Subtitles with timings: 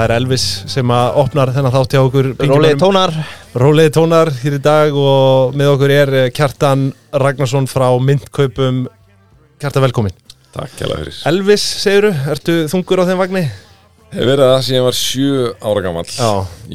[0.00, 3.12] ég, það er Elvis sem að opnar þennan þátt hjá okkur Rólið tónar.
[3.54, 8.86] Rólið tónar hér í dag og með okkur er Kjartan Ragnarsson frá Myndkaupum
[9.60, 10.14] Kjartan velkomin.
[10.54, 11.18] Takk kjælega fyrir.
[11.30, 13.44] Elvis, segiru, ertu þungur á þeim vagni?
[14.10, 16.30] Hefur verið það síðan ég var sjö ára gammal Já,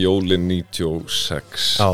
[0.06, 1.90] Jólin 96 já.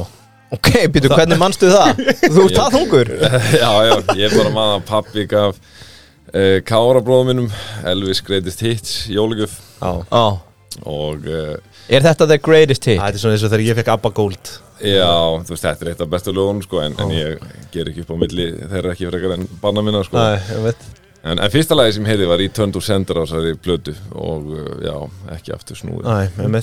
[0.52, 2.04] Ok, býtu, hvernig mannstu það?
[2.36, 3.14] Þú ert það þungur?
[3.64, 7.52] Já, já, ég er bara maður að pappi gaf uh, Kára bróðum minnum
[7.88, 10.51] Elvis Greatest Hits, Jólugjöf Já, Já
[10.88, 11.58] og uh,
[11.92, 13.00] Er þetta the greatest hit?
[13.02, 14.56] það er svona eins og þegar ég fekk Abba Gold.
[14.82, 15.12] Já,
[15.46, 18.16] þú veist, þetta er eitt af bestu lögunum sko, en, en ég ger ekki upp
[18.16, 20.18] á milli þeirra ekki frekar en banna minna sko.
[20.18, 20.90] Nei, ég veit
[21.22, 24.48] en, en fyrsta lagi sem heyrði var í Turn to Sender á þessari blödu og
[24.56, 24.96] uh, já,
[25.36, 26.10] ekki aftur snúið.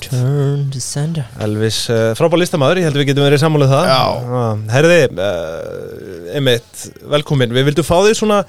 [0.09, 1.29] Turn to sender.
[1.45, 3.93] Elvis, uh, frábær listamæður, ég held að við getum verið sammálið það.
[3.93, 4.43] Já.
[4.75, 6.85] Herði, uh, einmitt,
[7.15, 8.41] velkomin Við vildum fá þig svona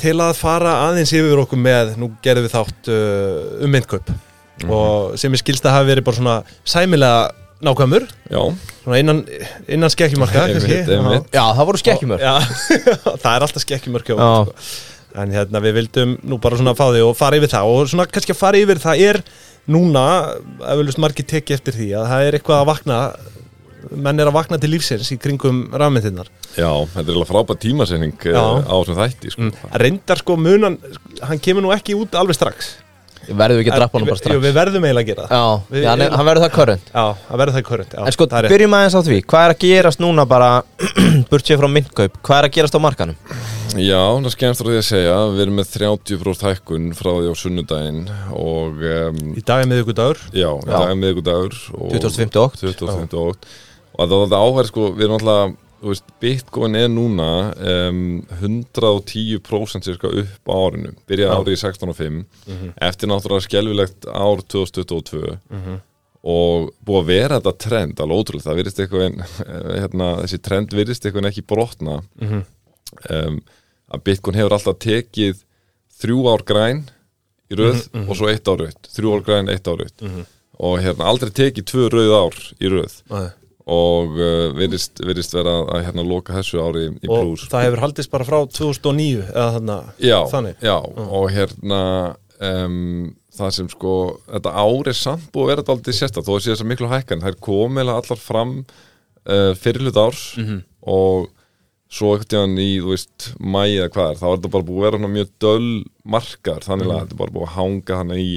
[0.00, 4.10] til að fara aðeins yfir okkur með nú gerðum við þátt uh, um myndkaup
[4.68, 6.36] og sem ég skilst að hafi verið bara svona
[6.68, 7.30] sæmilega
[7.64, 8.06] nákvæmur.
[8.30, 8.42] Já,
[8.84, 9.24] svona innan,
[9.68, 10.46] innan skekkjumarka.
[10.50, 12.34] Já, það voru skekkjumör Já,
[13.22, 14.54] það er alltaf skekkjumörk sko.
[15.20, 17.72] en hérna við vildum nú bara svona fá þig og fara yfir það.
[17.74, 19.22] Og svona kannski að fara yfir það er
[19.70, 20.06] núna,
[20.72, 23.00] eflust margir teki eftir því að það er eitthvað að vakna
[23.90, 26.28] menn er að vakna til lífsins í kringum rafmyndirnar.
[26.52, 28.42] Já, þetta er alveg frábært tímasetning uh, Já.
[28.60, 29.46] á þessum þætti sko.
[29.46, 29.72] mm.
[29.82, 30.76] reyndar sko munan,
[31.24, 32.74] hann kemur nú ekki út alveg strax
[33.28, 34.40] Verðum við ekki að drappa hann bara Jú, strax?
[34.42, 35.36] við verðum eiginlega að gera það.
[35.36, 38.14] Já, Við- já hann, er- hann verður það current Já, það verður það körrent En
[38.16, 39.18] sko, er byrjum aðeins á því.
[39.30, 40.50] Hvað er að gerast núna bara
[41.30, 42.18] Burt sér frá myndkaup?
[42.26, 43.16] Hvað er að gerast á markanum?
[43.78, 45.16] Já, það skemmst frá því að segja.
[45.30, 48.00] Við erum með 30% hækkun frá því á sunnudaginn
[48.34, 51.54] og um, Í dag er miðugudagur já, í dag er miðgudagur
[51.94, 52.40] 25.
[52.42, 53.14] okt 25.
[53.20, 53.46] ótt
[54.00, 58.00] og það var það áhverð sko, við erum alltaf þú veist, Bitcoin er núna um,
[58.40, 62.18] 110% cirka upp á árinu, byrjaði árið í 16.5
[62.88, 65.38] eftir náttúrulega skelvilegt ár 2022
[66.20, 69.04] og búið að vera þetta trend alveg ótrúlega, það virðist eitthvað
[69.80, 72.02] hérna, þessi trend virðist eitthvað ekki brotna.
[72.20, 72.42] Mhm.
[73.16, 73.40] um,
[73.90, 75.40] að Bitcoin hefur alltaf tekið
[76.00, 76.84] þrjú ár græn
[77.50, 80.04] í röð og svo eitt ár rauð þrjú ár græn, eitt ár rauð
[80.60, 82.70] og hérna aldrei tekið tvö rauð ár í
[83.10, 83.28] Nei.
[83.70, 87.46] Og uh, virðist, virðist vera að hérna loka þessu ári í Og plús.
[87.52, 90.62] það hefur haldist bara frá 2009 eða þarna já, þannig.
[90.64, 90.76] já,
[91.06, 91.80] og hérna
[92.40, 93.92] um, það sem sko
[94.30, 96.70] þetta ár er samt búið að vera þetta aldrei sérsta þó að sé þess að
[96.72, 100.24] miklu hækkan, það er komið allar fram uh, fyrirlut árs
[100.80, 101.28] og
[101.90, 105.08] svo ekkert í, þú veist, mæja hvað er þá er þetta bara búið að vera
[105.10, 105.70] mjög döl
[106.06, 108.28] markar, þannig að þetta er bara búið að hanga hana í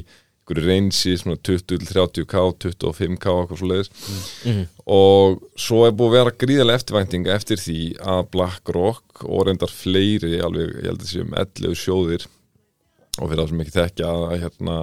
[0.44, 3.92] einhverju reynsi, svona 20-30k 25k, eitthvað svo leiðis
[4.84, 10.42] og svo er búið að vera gríðarlega eftirvænting eftir því að BlackRock og reyndar fleiri
[10.44, 12.28] alveg, ég held að séum 11 sjóðir
[13.22, 14.80] og fyrir það sem ekki þekkja að hérna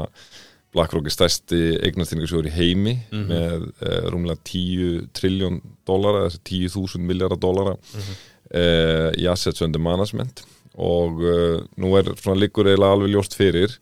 [0.71, 7.41] BlackRock er stærsti eignastýringarsjóður í heimi með uh, rúmlega 10 triljón dólara, þessi 10.000 miljardar
[7.42, 10.44] dólara uh, í assets under management.
[10.78, 13.75] Og uh, nú er svona liggur eiginlega alveg ljóst fyrir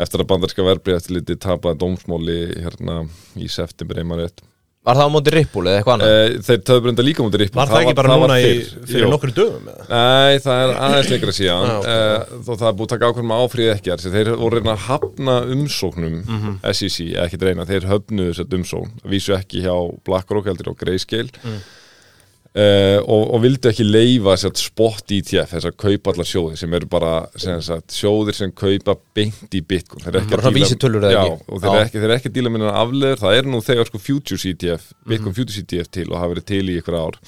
[0.00, 3.02] eftir að bandarska verbrið eftir liti tapaði dómsmáli hérna
[3.36, 4.40] í september einmann rétt
[4.82, 6.12] Var það á móti rippul eða eitthvað annað?
[6.12, 8.48] Uh, þeir töfðu brenda líka mútið ripp Var það ekki bara núna í,
[8.88, 9.10] fyrir Jú.
[9.12, 9.68] nokkru dögum?
[9.70, 9.84] eða?
[9.92, 11.86] Nei, það er aðeins lengra síðan Já, ok.
[11.92, 15.36] uh, þó það er búið að taka ákveðum áfríð ekki þeir voru reyna að hafna
[15.54, 16.56] umsóknum Mhm.
[16.74, 21.62] SEC, ekki reyna, þeir höfnuðu þessat umsókn, vísu ekki hjá BlackRock heldur á Grayscale Mm.
[22.52, 26.74] Uh, og, og vildu ekki leifa sér spot ETF, þess að kaupa allar sjóði sem
[26.78, 30.04] eru bara sem sagt, sjóðir sem kaupa beint í Bitcoin.
[30.04, 30.70] Þeir eru ekki að díla-
[31.16, 31.22] Já,
[31.64, 34.88] þeir ekki, þeir ekki díla hennar afleður það er nú þegar sko Futures ETF.
[35.08, 37.20] Bitcoin Futures ETF til og hafa verið til í ykkur ár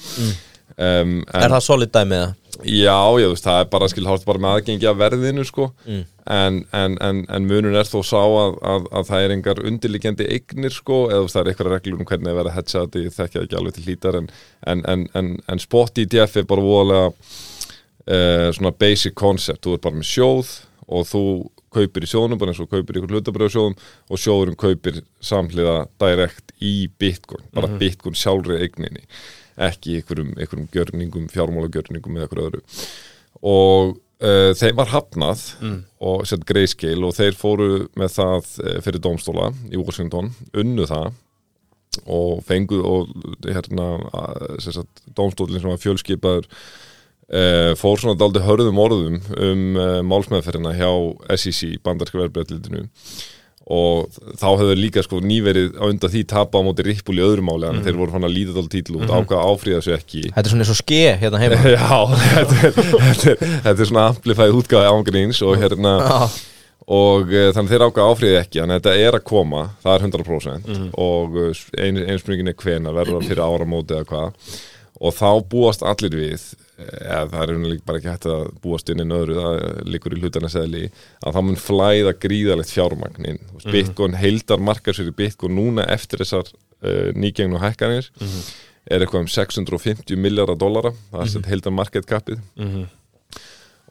[0.77, 2.33] um, Er það solid dæmið það?
[2.71, 6.03] Já, þú veist, það er bara skil hátt bara með aðgengi að verðinu sko Mm.
[6.31, 10.27] en, en, en, en munun er þó sá að, að, að það er engar undirliggjandi
[10.37, 13.03] eignir sko, eða veist, það er eitthvað reglur um hvernig það verða að hetsa þetta,
[13.03, 14.29] ég þekki það ekki alveg til hlítar en,
[14.71, 19.83] en, en, en, en spot ETF er bara voðalega uh, svona basic concept, þú er
[19.83, 20.53] bara með sjóð
[20.85, 21.23] og þú
[21.75, 23.73] kaupir í sjóðunum bara eins og kaupir ykkur hlutabrjóðsjóðum
[24.15, 29.03] og sjóðurinn kaupir samhliða direkt í bitcoin, bara bitcoin sjálfri eigninni
[29.55, 32.63] ekki einhverjum, einhverjum gjörningum, fjármálagjörningum eða einhverju öðru.
[33.45, 33.93] Og
[34.25, 35.45] uh, þeim var hafnað
[35.99, 37.69] og sett Grayscale og þeir fóru
[37.99, 41.13] með það uh, fyrir dómstóla í Washington, unnu það
[42.11, 43.13] og fenguð og
[43.45, 50.91] hérna að, sem var fjölskipaður uh, fór svona daldi hörðum orðum um uh, málsmeðferðina hjá
[51.37, 52.85] SEC, bandarska verðbreytlitinu
[53.65, 57.47] og þá hefur líka sko nýverið á undan því tapa á móti rippul í öðrum
[57.49, 59.09] máli en þeir voru fann að líta dál títil út.
[59.09, 60.21] Ákvað að áfríða þessu ekki.
[60.27, 61.61] Þetta er svona eins og ske hérna heima.
[61.73, 61.97] Já,
[62.35, 66.19] þetta er, þetta, er, þetta er svona amplifæð útgáði ángríns og hérna Já.
[66.99, 70.71] og uh, þannig þeir ákveða áfriði ekki að þetta er að koma, það er 100%
[71.07, 74.55] og uh, ein, einu spurningin er hvena verður það fyrir áramóti eða hvað
[74.99, 76.43] og þá búast allir við
[76.75, 80.21] eða það er einhvern bara ekki hægt að búast inn í öðru, það líkur í
[80.21, 80.83] hlutana seðli
[81.21, 83.71] að það mun flæða gríðalegt fjármagn inn, mm -hmm.
[83.71, 86.51] Bitcoin heildar markarsverði Bitcoin núna eftir þessar
[86.83, 88.11] uh, nýgengnu hækkanir.
[88.85, 92.39] Er eitthvað um 650 miljardar dollara, það er mm heildar market capið.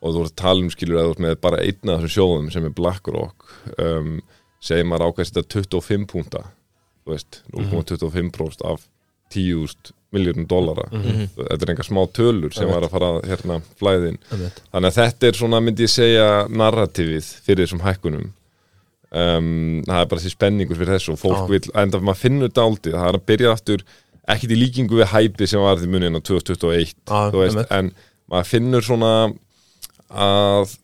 [0.05, 2.65] Og þú voru að tala um skilur eða með bara einna af þessum sjóðum sem
[2.65, 3.49] er BlackRock
[3.79, 4.21] um,
[4.61, 6.45] segir maður ákveðst að 25 púnta
[7.05, 8.87] þú veist, 0,25% af
[9.33, 10.87] 10.000 miljardum dollara.
[10.93, 14.17] Þetta er enga smá tölur sem var að fara hérna flæðin.
[14.31, 18.31] Þannig að þetta er svona myndi ég segja narratífið fyrir þessum hækkunum.
[19.15, 21.51] Um, það er bara þessi spenningur fyrir þessu og fólk Já.
[21.53, 23.85] vil, enda maður finnur þetta aldrei það er að byrja aftur
[24.35, 27.93] ekkit í líkingu við hæpi sem var því munin á 2021 Já, þú veist, en
[28.33, 29.13] maður finnur svona
[30.11, 30.75] að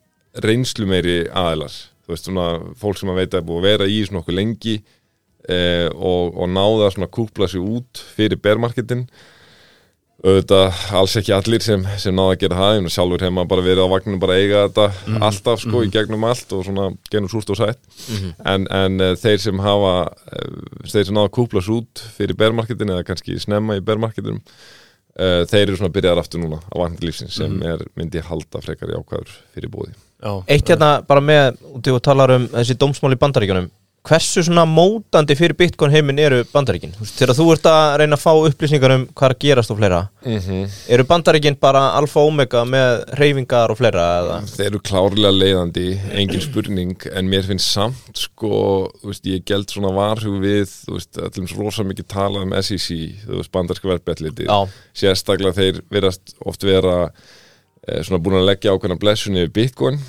[0.45, 1.75] reynslu meiri aðilar.
[2.05, 2.47] Þú veist svona
[2.79, 4.77] fólk sem að veit að búið að vera í svona okkur lengi
[5.49, 9.07] eh, og, og náða svona kúpla sig út fyrir bermarketin
[10.21, 12.79] auðvitað alls ekki allir sem, sem náða að gera það.
[12.81, 15.93] En sjálfur hefur maður bara verið á vagninu bara að eiga þetta alltaf sko í
[15.95, 17.81] gegnum allt og svona genum súrt og sætt.
[18.45, 22.37] En, en uh, þeir sem hafa uh, þeir sem náða að kúpla sig út fyrir
[22.43, 27.09] bermarketin eða kannski snemma í bermarketinum uh, þeir eru svona byrjaðar aftur núna á vagninu
[27.09, 31.55] lífsins sem er myndi halda frekar í ákvæður fyrir búði Já, Eitt hérna bara með,
[31.81, 33.71] að talar um þessi dómsmál í bandaríkjunum
[34.01, 36.95] Hversu svona mótandi fyrir Bitcoin heiminn eru bandaríkin?
[36.97, 39.73] Þú veist, Þegar þú ert að reyna að fá upplýsingar um hvað er að gerast
[39.75, 40.77] og fleira mm -hmm.
[40.89, 44.37] Eru bandaríkin bara alfa og omega með reyfingar og fleira eða?
[44.57, 49.93] Þeir eru klárlega leiðandi, engin spurning en mér finnst samt sko veist, ég geld svona
[49.93, 52.89] varhug við þú veist, allum svo rosa mikið talað um SEC
[53.27, 54.47] þú veist, bandarska verðbætliti
[54.95, 57.11] sérstaklega þeir verðast oft vera
[57.87, 60.01] eh, svona búin að leggja ákveðna blessunni yfir Bitcoin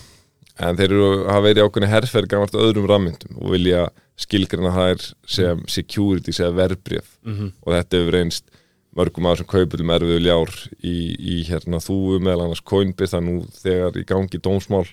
[0.60, 3.90] en þeir eru hafa verið ákveðna herferð gamart öðrum rammyndum og vilja
[4.20, 7.18] skilgrina þær sem security, sem verbrif
[7.64, 8.52] og þetta hefur reynst
[8.98, 10.52] mörgum aður sem kaupilum erfiðu ljár
[10.84, 14.86] í, í hérna þúfu meðal annars Coinbase það er nú þegar í gangi dómsmál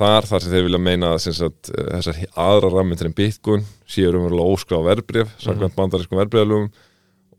[0.00, 4.86] þar þar sem þeir vilja meina að þessar aðra rammyndir en Bitcoin séu umverulega óskráð
[4.88, 6.70] verbrif samkvæmt bandarískum verbrifalugum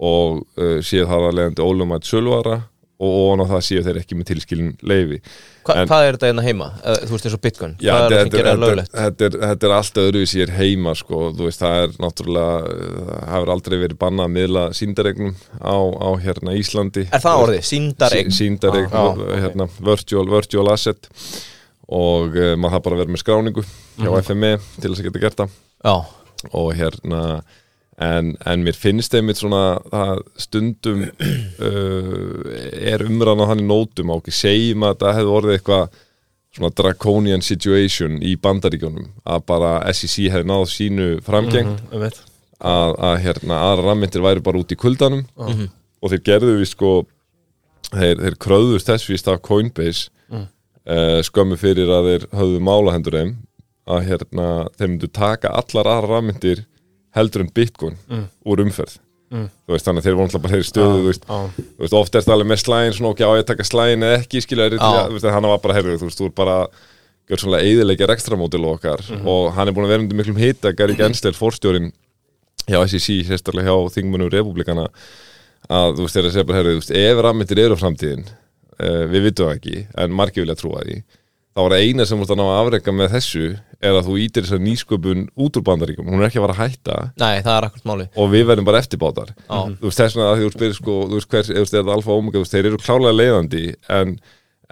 [0.02, 2.60] og uh, séu það að leiðandi ólumætt sölvara
[3.01, 5.18] og ofan á það séu þeir ekki með tilskilin leifi
[5.62, 6.68] Hva, En- hvað er þetta hérna heima?
[6.81, 7.74] Eh, Þú veist eins og Bitcoin.
[7.81, 8.92] Já, Hvað er það sem þetta, gerir það þetta, löglegt?
[8.98, 12.56] þetta, er, þetta er allt öðruvísi ég er heima sko, þú veist, það er náttúrulega
[12.71, 17.03] það hefur aldrei verið bannað að miðla síndaregnum á, á hérna Íslandi.
[17.13, 17.62] Er það orðið?
[17.69, 18.33] Sýndaregn?
[18.39, 21.09] Síndaregn, Já, hérna, virtual, virtual asset.
[21.92, 23.63] Og uh, maður það bara vera með skráningu
[24.01, 25.56] hjá FME til þess að geta gert það.
[25.86, 25.95] Já,
[26.57, 27.21] og hérna
[28.00, 31.04] en, en mér finnst einmitt svona það stundum
[31.68, 32.48] uh,
[32.94, 36.02] er umræðan á þannig nótum á ekki segjum að það hefði orðið eitthvað
[36.52, 42.20] svona draconian situation í bandaríkjónum að bara SEC hefði náð sínu framgeng um veit
[42.62, 45.24] að, að hérna aðra rammindir væri bara út í kuldanum.
[46.02, 46.92] Og þeir gerðu við sko
[47.92, 50.48] þeir, þeir kröðust þess víst af Coinbase mm.
[51.28, 53.34] skömmu fyrir að þeir höfðu málahendur þeim
[53.92, 56.64] að hérna þeir myndu taka allar aðra rammindir
[57.18, 57.97] heldur en Bitcoin
[58.45, 58.99] úr umferð.
[59.31, 61.68] Þú veist þannig að þeir voru alltaf bara þeir stöðu þú veist, já.
[61.68, 64.03] þú veist oft er það alveg með slægin svona ok á ég að taka slægin
[64.03, 64.75] eða ekki skilja er,
[65.13, 66.57] veist hann var bara herrið þú veist þú er bara
[67.31, 69.06] gjör svona eðilegja rekstramódil okkar.
[69.23, 71.94] Og hann er búin að vera undir miklum hita Gary Gensler fórstjórin
[72.68, 74.89] hjá SEC sérstaklega hjá þingmunum republikana
[75.71, 79.03] að þú veist þeir að segja bara herrið þú veist ef rammittir eru framtíðin uh,
[79.11, 80.99] við vitum það ekki en margir vilja trúa því
[81.52, 83.46] þá það eina sem múst að ná að afreika með þessu
[83.81, 86.62] er að þú ítir þessar nýsköpun út úr bandaríkum, hún er ekki að fara að
[86.62, 86.98] hætta.
[87.20, 89.31] Nei, það er akkurat máli og við verðum bara eftirbátar.
[89.42, 89.58] Já.
[89.81, 92.14] þú veist þess vegna að þú spyrir sko þú veist hvers, þú veist eða alfa
[92.14, 93.64] og omega, þeir eru klálega leiðandi
[93.98, 94.14] en,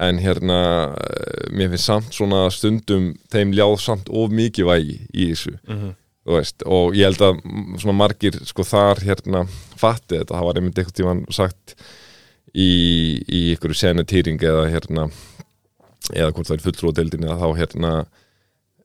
[0.08, 0.60] en hérna
[0.94, 5.58] eh, mér finnst samt svona stundum þeim ljáð samt of mikið vægi í þessu.
[6.30, 9.44] Þú veist og ég held að mm, svona margir sko þar hérna
[9.80, 11.74] fatti þetta, það var einmitt eitthvað tíman sagt
[12.54, 12.70] í,
[13.26, 15.08] í ykkur senatýring eða hérna
[16.14, 17.94] eða hvort það er fulltrúadeildin þá hérna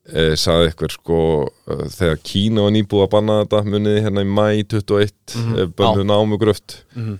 [0.05, 1.19] e, saði eitthvað sko
[1.65, 5.71] e, þegar Kína var nýbúið að banna þetta muniði hérna í mæ 21 mm -hmm.
[5.79, 7.15] bönnuð námugröft Mhm.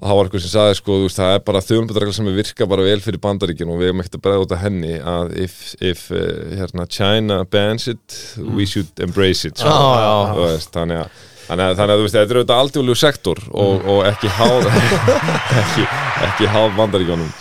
[0.00, 3.00] þá var eitthvað sem saði sko veist, það er bara þjóðanbæðregla sem virka bara vel
[3.04, 6.56] fyrir bandaríkin og við erum ekkert að bregða út af henni að if, if uh,
[6.56, 9.68] hérna, China bans it we should embrace it sko.
[9.68, 10.34] Já, já.
[10.34, 11.10] Þú veist, þannig að
[11.50, 14.68] Þannig þannig að þú veist, þetta er auðvitað aldjóðlegu sektor og, og ekki háð
[15.60, 15.86] ekki,
[16.28, 17.32] ekki háð bandaríkjónum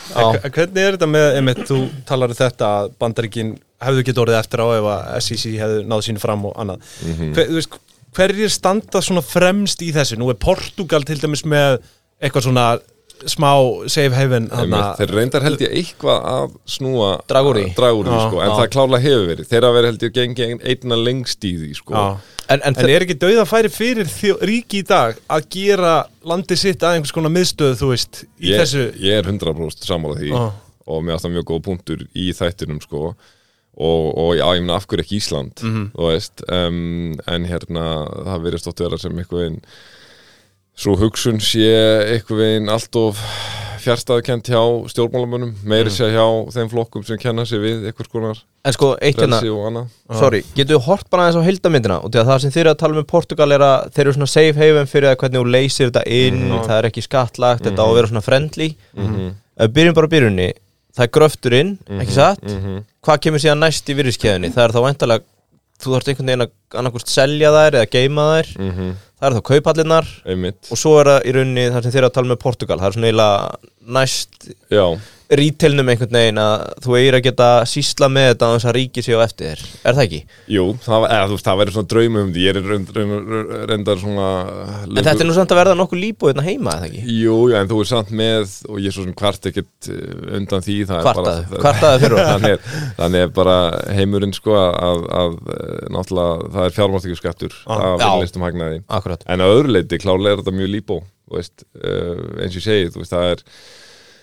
[0.50, 3.52] Hvernig er þetta með, einmitt, þú talar um þetta að bandaríkin
[3.86, 6.90] hefðu getið orðið eftir á ef að SEC hefðu náð sínu fram og annað.
[7.06, 7.78] Hver, þú veist,
[8.18, 10.18] Hverjir standa svona fremst í þessu?
[10.18, 11.78] Nú er Portugal til dæmis með
[12.20, 12.64] eitthvað svona
[13.28, 13.50] smá
[13.92, 17.76] safe haven þeir reyndar held ég eitthvað að snúa Draga úr því.
[17.76, 18.56] draga úr því, Já, sko, en já.
[18.60, 21.96] það klálega hefur verið þeir hafa verið held ég gengið einna lengst í því sko.
[22.50, 25.96] En, en, En er ekki dauða færi fyrir þjó, ríki í dag að gera
[26.26, 30.18] landið sitt að einhvers konar miðstöð, þú veist, í ég, þessu ég er 100% sammála
[30.18, 30.48] því Já.
[30.90, 33.04] og mér ást það mjög góð punktur í þættinum sko
[33.80, 35.86] og, og já, ég meina af hverju ekki Ísland Mhm.
[35.94, 37.86] þú veist um, en hérna
[38.26, 39.62] það verið stótt vera sem einhver veginn
[40.80, 41.66] svo hugsun sé
[42.16, 43.20] einhver veginn allt of
[43.80, 44.60] fjárstæðukent hjá
[44.92, 45.96] stjórnmálamönnum meiri Mhm.
[45.96, 49.40] sé hjá þeim flokkum sem kenna sig við einhvers konar en sko, eitt hérna.
[49.40, 49.88] annað.
[50.20, 52.94] Sorry, getur við hort bara aðeins á heildamyndina og það sem þið eru að tala
[52.98, 55.92] um í Portugal er að þeir eru svona safe haven fyrir að hvernig þú leysir
[55.92, 56.64] þetta inn Mhm.
[56.68, 58.76] það er ekki skattlagt, þetta á að vera svona friendly.
[58.98, 60.54] Mhm, ef við byrjum bara byrjunni
[60.96, 62.42] það er gröfturinn, ekki satt?
[62.44, 62.84] Mhm.
[63.04, 65.24] hvað kemur síðan næst í virðiskeðinni það er þá væntalega,
[65.80, 68.58] þú þarft einhvern veginn að annarkvist selja þær eða geima þær.
[68.60, 70.10] Mhm, það er þá kaupallinnar
[70.72, 72.80] og svo er það í rauninni það sem þið eru að tala um með Portugal.
[72.80, 73.40] Það er svona eiginlega
[74.00, 74.86] næst já,
[75.30, 79.04] rítelnum einhvern veginn að þú eigir að geta sísla með þetta á þess að ríki
[79.06, 79.60] sig á eftir þér
[79.92, 80.20] er það ekki?
[80.56, 81.06] jú, það,
[81.46, 84.30] það verður svona draumum um því ég er reynd, reynd, reyndar svona
[84.90, 87.04] En þetta er nú samt að verða nokkuð líbúið hérna heima, eða ekki?
[87.20, 90.24] Jú, jú, en þú er samt með og ég er svo sem hvart ekkert uh,
[90.40, 93.58] undan því það er Kvartaðu, kvartaðu fyrir þannig, er, þannig er bara
[94.00, 97.84] heimurinn sko að, að uh, náttúrulega það er fjármáttíkjurskattur Ah.
[97.94, 98.08] af Já.
[98.16, 100.98] vinnistum hagnaði Akkurat en að öðru leiti klálega er þetta mjög líbó
[101.30, 103.16] þú veist, uh, eins og ég segi þú veist,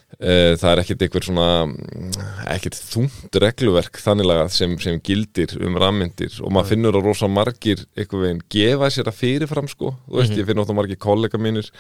[0.07, 5.01] það er uh, það er ekkert einhver svona mm, ekkert þungt regluverk þanniglega sem, sem
[5.05, 9.69] gildir um rammyndir og maður finnur að rosa margir einhver veginn gefa sér að fyrirfram
[9.69, 11.73] sko, þú veist, ég finn ofta margir kollega mínir.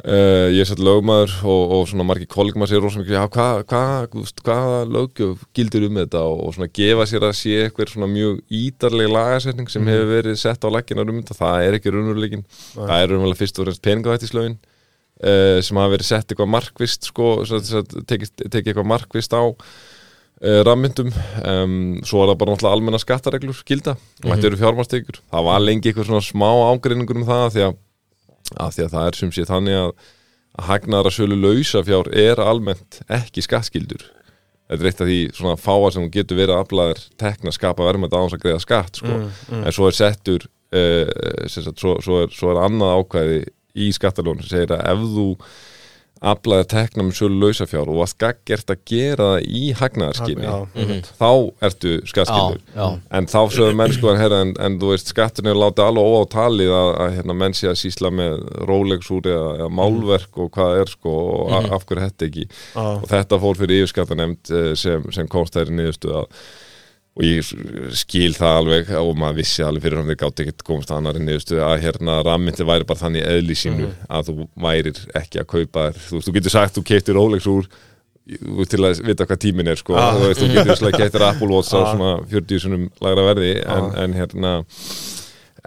[0.00, 3.58] Uh, ég er satt lögmaður og, og svona margir kollegum að segja rosa mikið, hvað
[3.68, 6.22] hva, hva, hvaða löggjöf gildir um þetta?
[6.24, 10.40] Og, og svona gefa sér að sé eitthvað svona mjög ídarlega lagasetning sem hefur verið
[10.40, 12.46] sett á legginar um þetta, það er ekki raunveruleikin,
[12.78, 14.56] það er raunverulega fyrst og fremst peningavættislögin
[15.20, 21.12] uh, sem hafa verið sett eitthvað markvist sko, tekið teki eitthvað markvist á uh, rammyndum.
[21.44, 23.96] Um, svo er það bara náttúrulega almenna skattareglur gilda.
[24.24, 27.78] Og þetta eru fjármarstekjur það var lengi eitthvað svona smá ágreiningur um það því að
[28.58, 29.90] af því að það er sem sé þannig að,
[30.58, 34.02] að hagnaðara sölu lausafjár er almennt ekki skattskildur
[34.70, 38.22] þetta er eitt af því svona fáa sem getur verið aflaðir tekna skapa verðmætt á
[38.22, 39.20] hans að greiða skatt sko.
[39.60, 43.40] en svo er settur uh, sagt, svo, svo, er, svo er annað ákvæði
[43.74, 45.28] í skattalónu sem segir að ef þú
[46.20, 51.08] aflaðir tekna með sölu lausafjár og varst gaggjert að gera það í hagnaðarskinni Já, einmitt.
[51.16, 51.30] þá
[51.70, 51.92] ertu
[52.76, 52.84] já.
[53.16, 56.10] en þá sögðu menn sko en, herra, en, en þú veist skatturinn er látið alveg
[56.12, 58.36] óátalið að, að hérna, menn sé að sísla með
[58.68, 62.82] Rolex-úr eða, eða málverk og hvað er sko og mm af hverju þetta ekki Já.
[62.82, 66.42] og þetta fór fyrir yfirskattanemnd eh, sem, sem komst þær í niðurstuð að
[67.18, 67.42] og ég
[67.98, 71.22] skil það alveg og maður vissi alveg fyrir hann þeir gátt ekkert komast að annari
[71.26, 75.88] niðurstuð að hérna rammyndi væri bara þannig eðli sínu að þú værir ekki að kaupa
[75.90, 77.66] þér þú þú getur sagt þú keiptir Rolex úr
[78.70, 79.96] til að vita hvað tíminn er sko.
[79.98, 80.12] Ah.
[80.14, 81.88] þú veist, þú getur slega keiptir Apple Watch á Ah.
[81.96, 84.52] svona 40 sunum lagra verði en, en hérna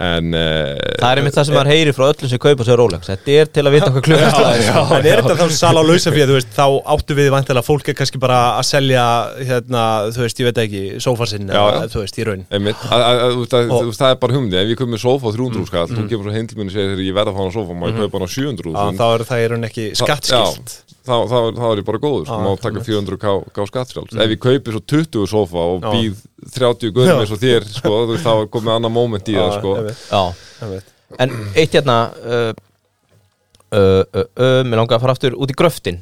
[0.01, 3.09] en uh, Það er einmitt það sem maður heyri frá öllum sem kaupa sér Rolex.
[3.11, 5.83] Þetta er til að vita hvað klukkast það er En er þetta þá sal á
[5.85, 9.03] lausafíð, þú veist, þá áttu við vantilega fólk er kannski bara að selja,
[9.51, 9.83] hérna,
[10.15, 10.83] þú veist, ég veit ekki,
[11.53, 11.61] já.
[11.93, 12.45] þú veist, í raun.
[12.53, 15.03] Einmitt, að, að, að, að, Og- og, það er bara humdi ef ég kom með
[15.05, 17.37] sofa á 300 skall þú kemur svo heim til mér og segir ég verð að
[17.37, 19.85] fá hann sofa maður kaupa hann á 700 Að þá er það í raun ekki
[19.99, 20.75] skattskilt.
[21.03, 23.31] þá, þá, þá er ég bara góður sko, má taka 400 ká,
[23.69, 26.21] skattfjáls ef ég kaupi svo 20 sofa og býð
[26.53, 29.57] 30 guðum eins og þér sko, þú veist, þá er komið annað moment í það
[29.57, 29.73] sko.
[30.11, 30.77] Já,
[31.23, 32.53] en eitt hérna uh,
[33.73, 36.01] uh, uh, Mér langar að fara aftur út í gröftin.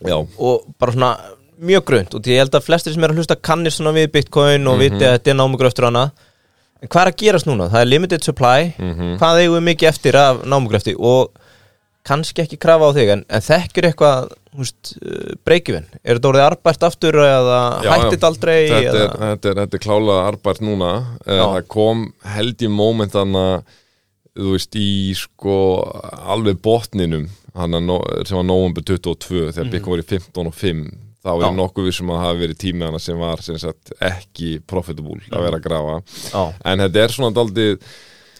[0.00, 1.12] Já, og bara svona
[1.60, 4.68] mjög grönt og ég held að flestir sem er að hlusta kannir svona við Bitcoin
[4.70, 6.26] og viti að þetta er námugröftur og annað
[6.80, 7.68] en hvað er að gerast núna?
[7.68, 8.70] Það er limited supply.
[9.20, 10.94] Hvað eigum við mikið eftir af námugröfti?
[10.96, 11.34] Og
[12.10, 16.46] kannski ekki krafa á þig en, en þekkir eitthvað húst, uh, breykifinn, er þetta orðið
[16.48, 18.28] arbært aftur eða Já, hættit já.
[18.30, 19.18] aldrei þetta, er, eða?
[19.26, 20.94] þetta, er, þetta er klálega arbært núna
[21.26, 23.76] Eh, það kom held í moment þannig
[24.40, 24.88] þú veist í
[25.18, 25.54] sko
[26.32, 27.28] alveg botninum
[27.84, 30.84] no, sem var november 22 þegar Bitcoin var í 15 og 5
[31.20, 34.54] þá er nokkuð vissum að það hafi verið tími hana sem var sem sagt, ekki
[34.70, 35.96] profitable að vera að grafa
[36.30, 36.44] Já.
[36.72, 37.90] en þetta er svona daldið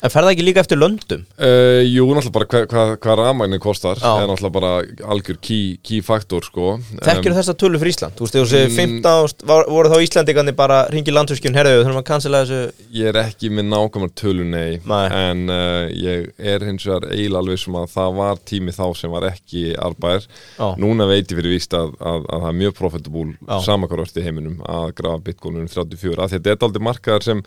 [0.01, 1.23] En fer það ekki líka eftir löndum?
[1.37, 4.11] Uh, jú, náttúrulega bara hvað hva, hva rafmagnin kostar Já.
[4.23, 4.71] er náttúrulega bara
[5.13, 6.79] algjör key, key faktor sko.
[7.05, 8.15] Þekkir Em, þessa tölu fyrir Ísland?
[8.17, 9.03] Þú veist, þegar þú segir Mm.
[9.03, 12.61] 15, var, voru þá Íslandingarnir bara ringi landhúskjun, herðu, þurfum að cancela þessu
[12.97, 15.07] Ég er ekki með nákvæmar tölu nei, Nei.
[15.21, 19.11] en uh, ég er hins vegar eiginlega alveg sem að það var tími þá sem
[19.13, 20.25] var ekki arbæðir
[20.57, 20.67] Já.
[20.81, 24.59] núna veit ég fyrir víst að, að, að það er mjög profitable samakvarvart í heiminum
[24.65, 27.45] að grafa bitcoinunum 34 af því að þetta er aldrei markaðar sem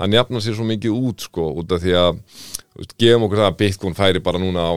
[0.00, 2.22] hann jafnar sér svo mikið út sko, út af því að
[2.76, 4.72] veist, gefum okkur það að bitcoin færi bara núna á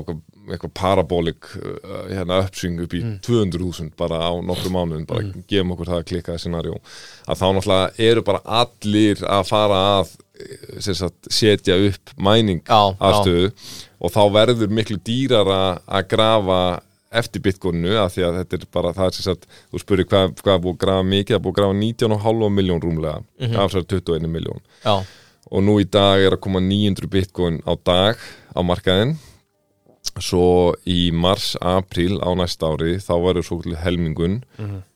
[0.50, 5.92] eitthvað parabólik uh, hérna uppsving upp í 200.000 bara á nokkru mánuðin, bara gefum okkur
[5.92, 6.80] það að klikka það scenarjó,
[7.30, 12.82] að þá náttúrulega eru bara allir að fara að eh, sagt, setja upp mæning Já,
[12.82, 12.98] já.
[13.12, 13.52] aðstöðu
[14.00, 16.62] og þá verður miklu dýrara að grafa
[17.12, 20.36] eftir bitcoinu að því að þetta er bara það er sem sagt, þú spurði hvað,
[20.44, 23.56] hvað er búið að grafa mikið, það er búið að grafa 19,5 miljón rúmlega, Mhm.
[23.56, 24.62] af þessar 21 miljón
[25.52, 28.16] og nú í dag er að koma 900 bitcoin á dag
[28.54, 29.16] á markaðin
[30.20, 34.42] svo í mars, april á næsta ári þá verður svo helmingun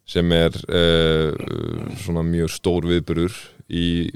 [0.06, 1.32] sem er uh,
[2.04, 3.32] svona mjög stór viðburur
[3.72, 4.10] í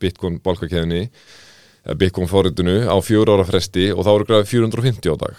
[0.00, 1.08] bitcoin bálkakeðinni
[1.86, 5.36] eða bitcoin forritinu á fjóra ára fresti og þá eru græðið 450 á dag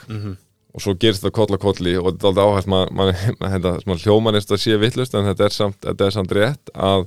[0.73, 3.13] og svo gerist það koll að kolli og þetta er aldrei áhægt maður man,
[3.55, 3.73] þetta,
[4.03, 7.05] hljómanist að sé vittlust en þetta er, samt, þetta er samt rétt að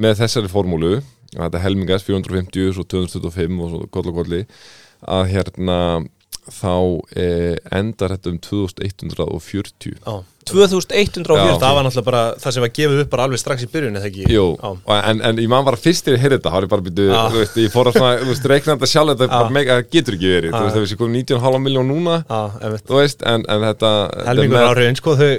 [0.00, 0.94] með þessari formúlu
[1.36, 4.40] að þetta helmingast 450 svo 225 og svo koll að kolli
[5.06, 5.78] að hérna
[6.50, 6.74] þá
[7.14, 10.14] eh, endar þetta um 2140 Já.
[10.50, 11.56] 2140 Já.
[11.60, 14.10] Það var náttúrulega bara það sem var gefið upp bara alveg strax í byrjun eða
[14.10, 14.46] ekki Jú,
[14.96, 17.08] en, en ég man bara fyrst þegar ég heyrði þetta, þá er ég bara byrju,
[17.10, 17.22] Já.
[17.34, 19.54] þú veist, ég fór að svona, þú veist, reikna þetta sjálf, þetta er Já.
[19.58, 22.16] mega, það getur ekki verið, þú veist, það er komið 19,5 miljón núna,
[22.60, 22.86] einmitt.
[22.90, 23.92] þú veist, en, en þetta,
[24.30, 25.30] Helmingur áhrifin, sko, þau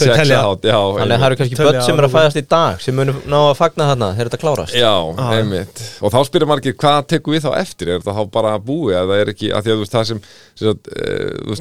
[0.00, 0.40] checks telja.
[0.64, 3.14] já, Þannig að það eru kannski börn sem eru að fæðast í dag sem munu
[3.30, 4.92] ná að fagna þarna þegar þetta klárast Já,
[5.34, 8.96] einmitt Og þá spyrir margir hvað tekur við þá eftir Er þetta þá bara búið
[9.00, 10.22] eða er ekki að því að þú veist það sem,
[10.60, 11.54] sem sagt, uh,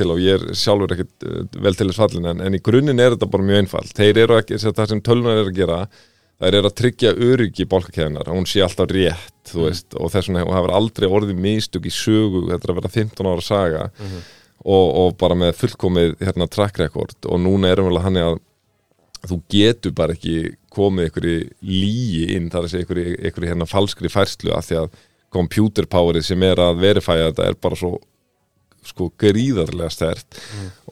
[0.00, 3.02] detail og ég er sjálfur ekkit uh, vel til þess fallin en, en í grunninn
[3.02, 3.92] er þetta bara mjög einfalt.
[3.96, 5.84] Þeir eru ekki, það sem tölvunar er að gera
[6.40, 10.30] Það er að tryggja öryggi bálkakeðinar að hún sé alltaf rétt, þú veist og þess
[10.30, 14.86] vegna hefur aldrei orðið mistök í sögu þetta er að vera 15 ára saga og,
[15.02, 17.12] og bara með fullkomið hérna track record.
[17.28, 18.40] Og núna erum við hann að
[19.28, 23.68] þú getur bara ekki komið ykkur í líi inn þar að segja ykkur, ykkur hérna
[23.68, 24.98] falskri færslu af því að
[25.36, 27.98] computer powerið sem er að verifæja þetta er bara svo
[28.86, 30.38] sko gríðarlega stert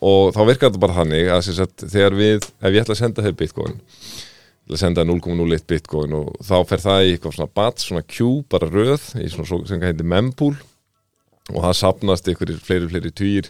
[0.01, 3.25] og þá virkar þetta bara þannig að sagt, þegar við, ef ég ætla að senda
[3.25, 3.79] þér bitcoin
[4.69, 8.43] til að senda 0,01 bitcoin og þá fer það í eitthvað svona bat, svona queue,
[8.53, 10.59] bara röð í svona svo, sem heitir mempool.
[11.49, 13.49] Og það sapnast ykkur fleiri, fleiri týr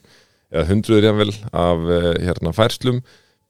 [0.54, 3.00] eða hundruður jafnvel af uh, hérna færslum.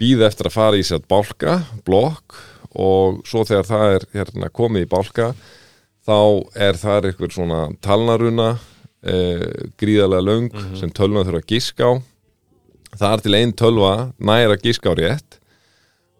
[0.00, 2.38] Býða eftir að fara í sér bálka, blokk.
[2.72, 5.28] Og svo þegar það er hérna, komið í bálka
[6.08, 6.18] þá
[6.56, 8.54] er það eitthvað svona talnaruna
[9.06, 9.46] uh,
[9.80, 11.92] gríðarlega löng sem tölva þurfa að giska á.
[12.98, 15.38] Það er til einn tölva næra giska á rétt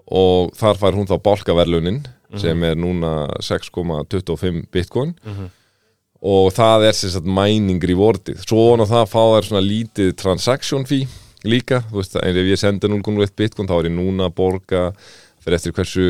[0.08, 2.02] og þar fær hún þá bálkaverlunin
[2.40, 5.14] sem er núna 6,25 bitcoin.
[6.18, 8.42] Og það er sem sagt mining rewardið.
[8.42, 11.06] Svona það fá þær svona lítið transaction fee
[11.46, 14.80] líka, þú veist, ef ég sendi 0,1 bitcoin þá er ég núna að borga
[15.48, 16.06] fyrir eftir hversu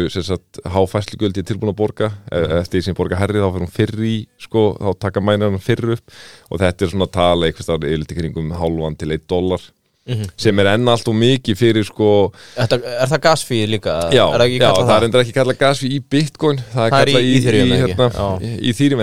[0.75, 3.65] háfæslugjöld ég er tilbúin að borga e eftir því sem ég borga herri þá fyrir
[3.65, 6.15] hún fyrr í sko, þá taka mænarinn fyrr upp
[6.51, 9.69] og þetta er svona tala eitthvað í kringum hálfan til 1 dólar
[10.41, 13.97] sem er enn allt og mikið fyrir sko Þetta, Er það gasfíð líka?
[14.09, 16.93] Já, er það, já kallað það er endur ekki kallað gasfi í bitcoin Það er
[16.95, 17.83] Það kallað í, Ethereum, í, ekki?
[17.85, 18.07] hérna,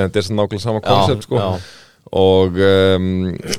[0.02, 1.42] en þetta er nákvæmlega sama koncept sko.
[1.44, 1.85] já.
[2.14, 3.10] Og um,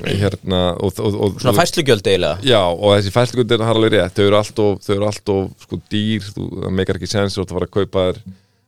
[0.07, 2.39] hérna og, og, og, Svona fæslugjöld eiginlega?
[2.47, 4.15] Já, og þessi fæslugundir har alveg rétt.
[4.17, 8.05] Þau eru alltof, alltof sko dýr þú, það meikar ekki sens að fara að kaupa
[8.07, 8.21] þér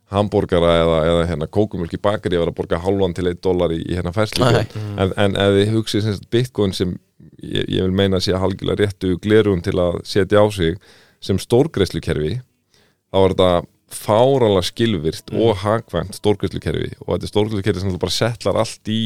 [0.09, 3.73] hambúrgara eða, eða hérna kókumjölk í bakari að vera að borga hálfan til 1 dólar
[3.75, 6.95] í, í hérna fæslugjöld en, en ef þið hugsið bitcoin sem
[7.43, 10.79] ég, ég vil meina að sé halgilega réttu glerun til að setja á sig
[11.21, 13.51] sem stórgreislukerfi þá er þetta
[13.99, 19.01] fáralega skilvirt og hagvænt stórgreislukerfi og þetta er stórgreislukerfi sem þú bara settlar allt í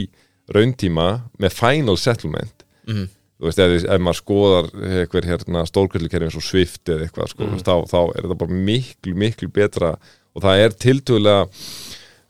[0.51, 3.07] rauntíma með final settlement Mhm.
[3.39, 4.67] þú veist, ef, ef maður skoðar
[5.03, 7.63] eitthvað hérna stórkvöldlukerfi eins og Swift eða eitthvað, sko, Mhm.
[7.63, 9.97] þá, þá er þetta bara miklu, miklu betra
[10.35, 11.49] og það er tiltölulega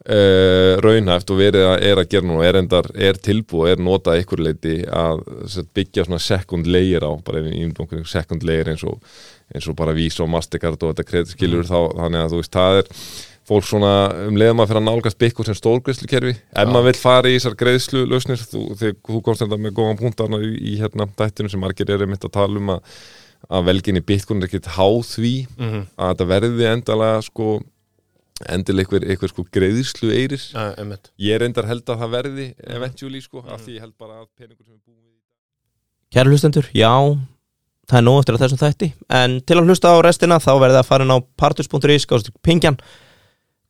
[0.03, 4.17] uh, raunhæft og verið að er að gera nú er, endar, er tilbúið, er notað
[4.19, 5.21] einhver leiti að
[5.73, 8.99] byggja svona second layer á, bara í einhverjum second layer eins og,
[9.53, 12.81] eins og bara Visa og Mastercard og þetta kreditskilur þá, þannig að þú veist, það
[12.81, 12.91] er
[13.49, 13.91] fólk svona
[14.29, 17.57] um leiðum að fyrir að nálgast byggur sem stórgreðslukerfi ef maður vil fara í þessar
[17.59, 21.91] greiðslu lausnir þú, þú komst þetta með góðan punktarna í, í hérna dættinu sem margir
[21.91, 22.95] eru mitt að tala um að,
[23.51, 25.81] að velginni bitcoin er ekkert háð því Mhm.
[25.97, 27.49] að þetta verði endalega sko
[28.49, 30.09] endilega einhver, einhver sko greiðslu
[30.53, 31.11] Já, einmitt.
[31.21, 34.27] Ég er endar held að það verði eventually sko, af því ég held bara að
[34.39, 35.11] peningur sem er búið í
[36.13, 36.91] Kæra hlustendur, já
[37.83, 38.87] Það er nóg eftir að þessum þætti.
[39.11, 42.77] En til að hlusta á restina þá verðið að fara inn á partus.is Gáðast pingjan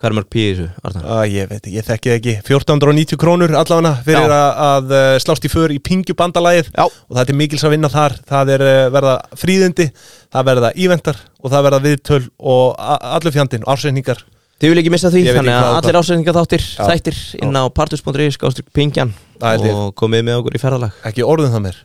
[0.03, 1.03] Hvað er mörg pí í þessu, Arnar?
[1.07, 2.31] Á, ég veit ekki, ég þekki það ekki.
[2.43, 6.73] 1490 krónur allavega fyrir að, að uh, slást í för í pingjubandalagið.
[6.83, 8.17] Og það er mikils að vinna þar.
[8.27, 9.85] Það er uh, verða fríðindi,
[10.35, 12.19] það verða íventar og það verða viðtöl
[12.51, 14.25] og allur fjandinn, ársreiningar
[14.59, 18.69] Þið vil ekki missa því, þannig að allir ásendinga þáttir þættir inn á partus.ri skástrygg
[18.75, 19.15] pingjan.
[19.39, 21.01] Og komið með okkur í ferðalag.
[21.09, 21.81] Ekki orðum það mér